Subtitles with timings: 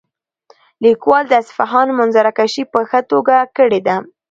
[0.83, 3.95] لیکوال د اصفهان منظرکشي په ښه توګه کړې ده.